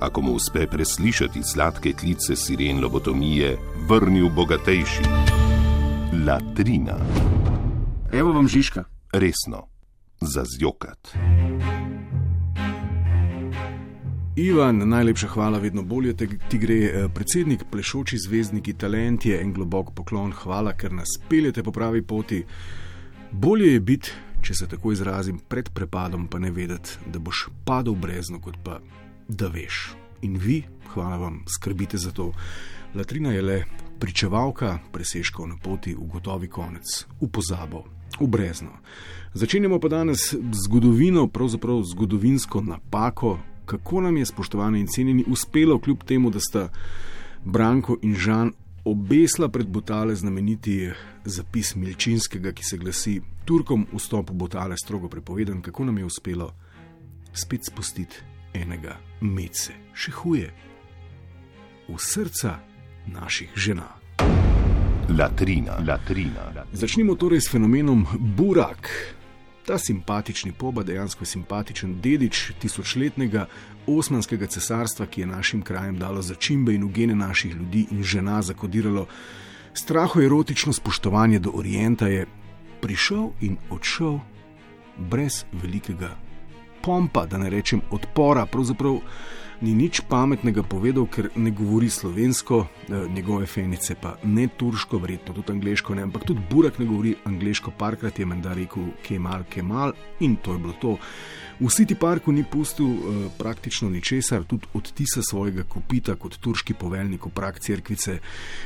[0.00, 3.56] ako mu uspe preslišati sladke klice siren lobotomije,
[3.88, 5.02] vrnil bogatejši.
[6.26, 6.96] Latrina,
[8.12, 8.84] Evo vam Žižka.
[9.12, 9.66] resno,
[10.20, 11.14] za zjokat.
[14.36, 16.74] Ivan, najlepša hvala, vedno bolje te, ti gre.
[16.74, 22.02] eh, Predsednik, plešoči zvezdniki, talent je en globok poklon, hvala, ker nas peljete po pravi
[22.02, 22.44] poti.
[23.32, 24.10] Bolje je biti,
[24.42, 28.80] če se tako izrazim, pred prepadom, pa ne vedeti, da boš padel brezno, kot pa
[29.30, 29.94] da veš.
[30.22, 30.62] In vi,
[30.92, 32.32] hvala vam, skrbite za to.
[32.94, 33.64] Latrina je le
[34.00, 37.84] pričevalka presežkov na poti v gotovi konec, v pozabo,
[38.20, 38.80] v brezno.
[39.34, 46.02] Začenjamo pa danes zgodovino, pravzaprav zgodovinsko napako, kako nam je, spoštovani in cenjeni, uspelo, kljub
[46.04, 46.68] temu, da sta
[47.44, 48.52] Branko in Žan
[48.84, 50.90] obesla pred Botale znameniti
[51.24, 56.52] zapis Milčinskega, ki se glasi: Turkom vstop v Botale strogo prepovedan, kako nam je uspelo
[57.32, 58.16] spet spustiti
[58.54, 60.50] enega mece, še huje,
[61.88, 62.58] v srca
[63.06, 63.88] naših žena.
[65.10, 66.52] Latrina, latrina.
[66.72, 68.06] Začnimo torej s fenomenom
[68.36, 68.90] Burak.
[69.66, 73.46] Ta simpatični poba, dejansko simpatičen dedič tisočletnega
[73.86, 79.06] osmanskega cesarstva, ki je našim krajem dalo začimbe in ugene naših ljudi in žena zakodiralo
[79.74, 82.26] strahoerotično spoštovanje do Orienta, je
[82.80, 84.18] prišel in odšel
[85.10, 86.16] brez velikega
[86.82, 88.98] pompa, da ne rečem odpora, pravzaprav
[89.60, 95.34] ni nič pametnega povedal, ker ne govori slovensko, eh, njegove fenice pa ne turško, verjetno
[95.34, 100.36] tudi angliško, ampak tudi Burak ne govori angliško, parkrat je menda rekel Kemal, Kemal in
[100.36, 100.96] to je bilo to.
[101.60, 107.26] V City Parku ni pustil eh, praktično ničesar, tudi odtisa svojega kopita kot turški poveljnik
[107.26, 108.16] v prak cerkvice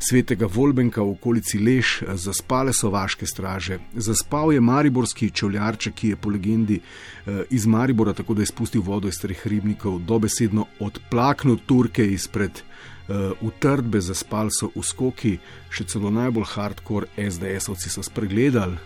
[0.00, 6.08] svetega Volbenka v okolici Leš, eh, zaspale so vaške straže, zaspal je mariborski čevljarček, ki
[6.08, 10.64] je po legendi eh, iz Maribora tako da je spustil vodo iz treh ribnikov, dobesedno
[10.80, 15.38] odplaknil Turke izpred uh, utrdbe, zaspali so v skoki,
[15.70, 18.78] še celo najbolj hardcore SDS-ovci so spregledali,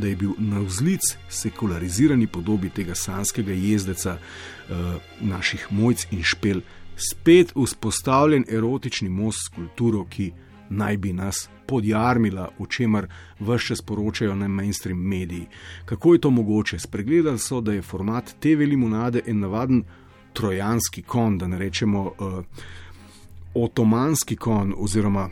[0.00, 6.62] da je bil na vzlic sekularizirani podobi tega sanskega jezdeca uh, naših mojc in špel
[7.00, 10.32] spet vzpostavljen erotični most s kulturo, ki
[10.70, 13.06] naj bi nas podjarmila, o čemer
[13.40, 15.46] vse čas poročajo na mainstream mediji.
[15.84, 16.78] Kako je to mogoče?
[16.78, 19.84] Spregledali so, da je format te velimonade en navaden
[20.32, 22.44] trojanski kon, da ne rečemo uh,
[23.54, 25.28] otomanski kon oziroma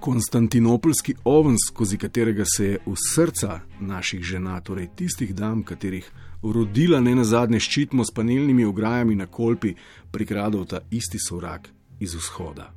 [0.00, 6.10] konstantinopolski oven, skozi katerega se je v srca naših žena, torej tistih dam, katerih
[6.42, 9.74] rodila ne na zadnje ščitmo s panelnimi ograjami na kolpi,
[10.10, 11.68] prikradal ta isti sovrak
[12.00, 12.72] iz vzhoda.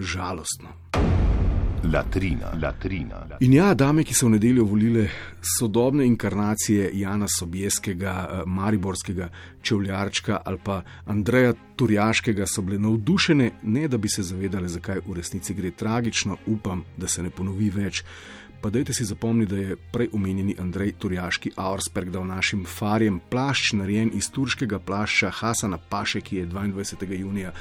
[0.00, 0.72] Žalostno.
[1.92, 3.26] Latrina, latrina.
[3.40, 5.08] In ja, dame, ki so v nedeljo volile
[5.58, 9.28] sodobne inkarnacije Jana Sobjeskega, eh, Mariborskega
[9.62, 15.16] čevljarčka ali pa Andreja Turjaškega, so bile navdušene, ne da bi se zavedale, zakaj v
[15.16, 18.04] resnici gre tragično, upam, da se ne ponovi več.
[18.62, 23.72] Pa dajte si zapomniti, da je prej omenjeni Andrej Turjaški Auersperg dal našim farjem plašč,
[23.72, 27.18] narejen iz turškega plašča Hasana Paše, ki je 22.
[27.18, 27.52] junija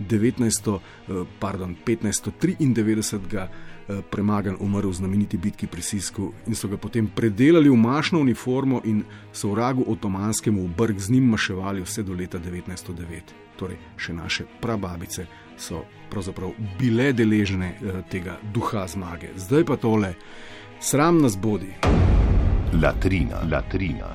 [0.00, 6.76] 19, eh, pardon, 1593 eh, premagan, umrl v znameniti bitki pri Sisku in so ga
[6.76, 12.12] potem predelali v mašno uniformo in so vragu otomanskemu brg z njim maševali vse do
[12.12, 13.20] leta 1909.
[13.58, 15.26] Torej, še naše prababice
[15.58, 19.34] so pravzaprav bile deležne eh, tega duha zmage.
[19.36, 20.14] Zdaj pa tole,
[20.80, 21.74] sram nas bodi.
[22.82, 24.14] Latrina, latrina.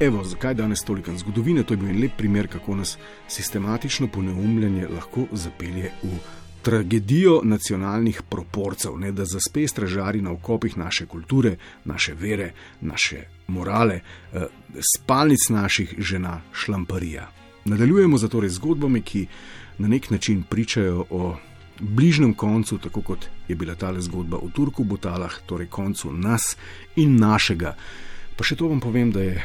[0.00, 1.64] Evo, zakaj danes toliko zgodovine?
[1.66, 6.18] To je bil en lep primer, kako nas sistematično poneumljanje lahko zapelje v
[6.62, 14.00] tragedijo nacionalnih proporcev, ne da zaspe stražari na okopih naše kulture, naše vere, naše morale,
[14.32, 14.46] eh,
[14.94, 17.30] spalnic naših žena, šlamparija.
[17.64, 19.26] Nadaljujemo zatorej zgodbami, ki
[19.78, 21.36] na nek način pričajo o
[21.80, 26.56] bližnjem koncu, tako kot je bila ta zgodba v Turku, Botalah, torej koncu nas
[26.96, 27.76] in našega.
[28.36, 29.44] Pa še to vam povem, da je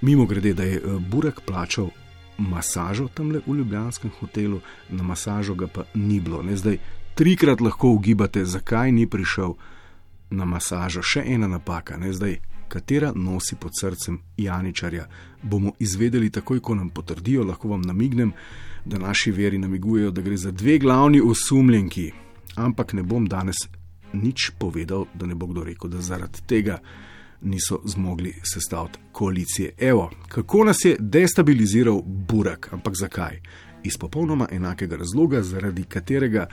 [0.00, 1.90] mimo grede, da je eh, Burek plačal
[2.38, 6.42] masažo tam le v Ljubljanskem hotelu, na masažo ga pa ni bilo.
[6.42, 6.78] Ne, zdaj
[7.14, 9.54] trikrat lahko ugibate, zakaj ni prišel
[10.30, 11.02] na masažo.
[11.02, 12.38] Še ena napaka, ne, zdaj,
[12.68, 15.08] katera nosi pod srcem Janičarja,
[15.42, 18.32] bomo izvedeli takoj, ko nam potrdijo, lahko vam namignem,
[18.84, 22.12] da naši veri namigujejo, da gre za dve glavni osumljenki.
[22.56, 23.68] ampak ne bom danes
[24.12, 26.78] nič povedal, da ne bo kdo rekel, da zaradi tega
[27.40, 29.72] niso zmogli sestaviti koalicije.
[29.78, 33.40] Evo, kako nas je destabiliziral Burak, ampak zakaj?
[33.84, 36.46] Iz popolnoma enakega razloga, zaradi katerega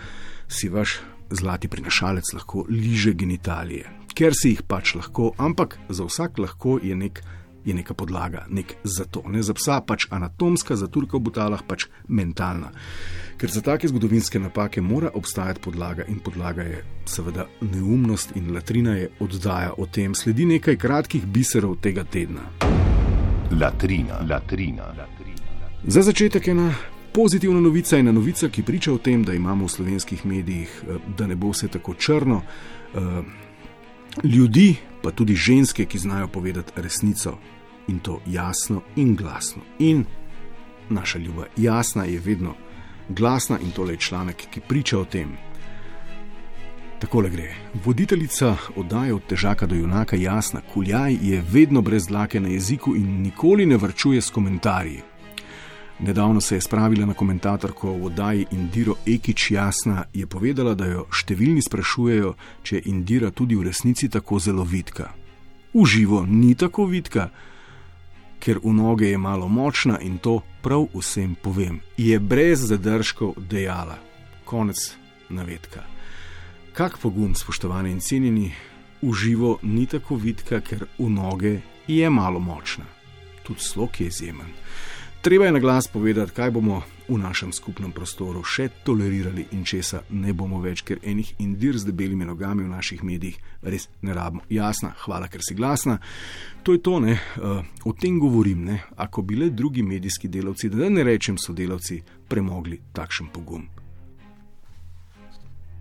[0.47, 0.99] si vaš
[1.29, 3.89] zlati prinašalec lahko liže genitalije.
[4.15, 7.23] Ker si jih pač lahko, ampak za vsak lahko je nek
[7.65, 9.23] je neka podlaga, nek zato.
[9.27, 12.71] Ne za psa, pač anatomska, za turka v butalah pač mentalna.
[13.37, 18.95] Ker za take zgodovinske napake mora obstajati podlaga in podlaga je seveda neumnost in latrina
[18.95, 20.15] je oddaja o tem.
[20.15, 22.45] Sledi nekaj kratkih biserov tega tedna.
[23.51, 25.69] Latrina, latrina, latrina.
[25.87, 26.73] Za začetek ena
[27.13, 31.27] pozitivna novica, ena novica, ki priča o tem, da imamo v slovenskih medijih, eh, da
[31.27, 32.41] ne bo vse tako črno.
[32.95, 32.99] Eh,
[34.23, 37.37] ljudi, pa tudi ženske, ki znajo povedati resnico,
[37.87, 39.61] in to jasno in glasno.
[39.79, 40.05] In
[40.89, 42.55] naša ljuba jasna je vedno
[43.09, 45.37] glasna in tole je članek, ki priča o tem.
[46.99, 47.55] Tako le gre.
[47.85, 53.21] Voditeljica oddaje od težaka do junaka, jasna, kuljaj je vedno brez dlake na jeziku in
[53.21, 55.01] nikoli ne vrčuje s komentarji.
[55.99, 61.05] Nedavno se je spravila na komentatorko v oddaji Indiro Ekič Jasna, je povedala, da jo
[61.11, 62.33] številni sprašujejo,
[62.63, 65.13] če je Indira tudi v resnici tako zelo vidka.
[65.73, 67.29] V živo ni tako vidka,
[68.45, 71.81] ker v noge je malo močna in to prav vsem povem.
[71.97, 73.97] Je brez zadržkov dejala.
[74.45, 74.77] Konec
[75.33, 75.81] navedka.
[76.77, 78.53] Kak pogum, spoštovani in cenjeni,
[79.01, 81.55] v živo ni tako vidka, ker v noge
[81.87, 82.85] je malo močna.
[83.41, 84.53] Tudi slog je izjemen.
[85.25, 90.03] Treba je na glas povedati, kaj bomo v našem skupnem prostoru še tolerirali in česa
[90.13, 94.43] ne bomo več, ker enih indir z debelimi nogami v naših medijih res ne rabimo.
[94.53, 95.95] Jasna, hvala, ker si glasna.
[96.61, 98.61] To je to, ne, uh, o tem govorim.
[98.69, 103.65] Ne, ako bile drugi medijski delavci, da ne rečem sodelavci, premogli takšen pogum.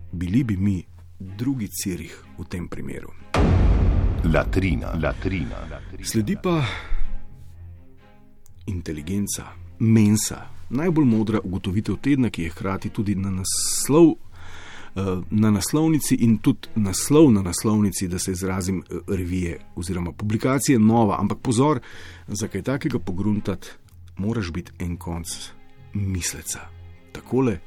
[0.09, 0.79] Bili bi mi
[1.19, 3.13] drugi cirih v tem primeru.
[4.25, 6.01] Latrina, latrina, latrina.
[6.01, 6.63] Sledi pa
[8.67, 9.45] inteligenca,
[9.79, 14.15] mensa, najbolj modra ugotovitev tedna, ki je hkrati tudi na naslov.
[14.95, 20.79] Eh, na naslovnici in tudi naslov na naslovnici, da se izrazim, eh, revije oziroma publikacije,
[20.79, 21.79] nova, ampak pozor,
[22.27, 23.67] za kaj takega pogruntati,
[24.17, 25.27] moraš biti en konc
[25.93, 26.59] misleca.
[27.11, 27.59] Takole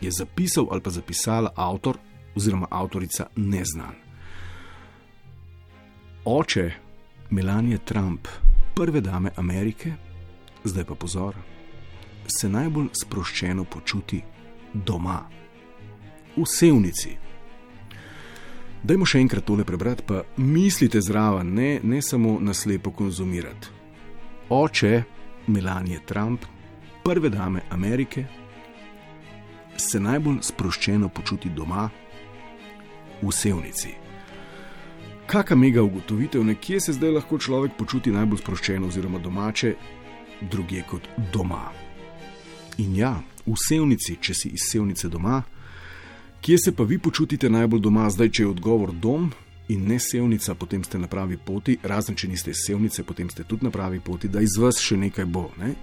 [0.00, 1.98] je zapisal ali pa zapisala avtor
[2.34, 3.94] oziroma avtorica neznan.
[6.24, 6.72] Oče
[7.30, 8.28] Melanie Trump,
[8.74, 9.92] prve dame Amerike,
[10.64, 11.34] zdaj pa pozor,
[12.26, 14.22] se najbolj sproščeno počuti
[14.74, 15.20] doma,
[16.36, 17.14] v sevnici.
[18.84, 23.68] Dajmo še enkrat tole prebrati, pa mislite zraven, ne, ne samo naslepo konzumirati.
[24.52, 25.02] Oče
[25.46, 26.44] Melanie Trump,
[27.04, 28.26] prve dame Amerike,
[29.76, 31.88] se najbolj sproščeno počuti doma,
[33.22, 33.94] v sevnici.
[35.26, 39.74] Kakšna mega ugotovitev, nekje se zdaj lahko človek počuti najbolj sproščeno oziroma domače,
[40.40, 41.70] druge kot doma.
[42.78, 45.42] In ja, v sevnici, če si iz sevnice doma,
[46.40, 49.30] kje se pa vi počutite najbolj doma, zdaj, če je odgovor dom
[49.68, 53.44] in ne sevnica, potem ste na pravi poti, razen če niste iz sevnice, potem ste
[53.44, 55.48] tudi na pravi poti, da iz vas še nekaj bo.
[55.60, 55.74] Ne?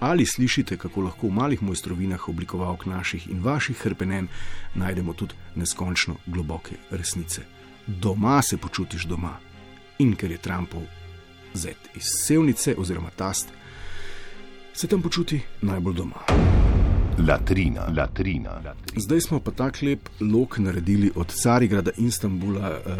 [0.00, 4.28] Ali slišite, kako lahko v malih mojstrovinah oblikovalk naših in vaših hrpenen
[4.78, 7.42] najdemo tudi neskončno globoke resnice?
[7.86, 9.38] Doma se počutiš doma.
[9.98, 10.86] In ker je Trumpov
[11.54, 13.48] zet iz sevnice oziroma tast,
[14.74, 16.16] se tam počuti najbolj doma.
[17.28, 18.96] Latrina, latrina, latrina.
[18.96, 22.94] Zdaj smo pa tak lep lok naredili od Carigrada, Istanbula, uh,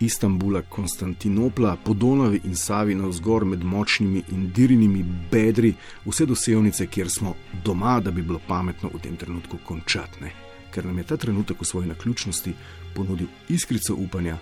[0.00, 5.74] Istanbula, Konstantinopla, po Donavi in Savi na vzgor med močnimi in dirinimi bedri,
[6.06, 10.22] vse do sevnice, kjer smo doma, da bi bilo pametno v tem trenutku končati.
[10.22, 10.30] Ne?
[10.70, 12.54] Ker nam je ta trenutek v svoji naključnosti
[12.94, 14.38] ponudil iskrico upanja,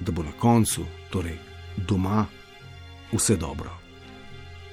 [0.00, 1.36] da bo na koncu, torej
[1.76, 2.26] doma,
[3.14, 3.70] vse dobro.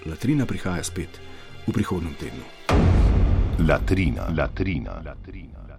[0.05, 1.21] Latrina prihaja spet
[1.67, 2.45] v prihodnem tednu.
[3.67, 5.70] Latrina, latrina, latrina.